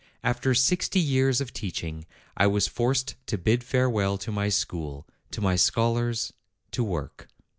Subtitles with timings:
[0.23, 5.41] After sixty years of teaching I was forced to bid farewell to my school, to
[5.41, 6.33] my scholars,
[6.71, 7.27] to work.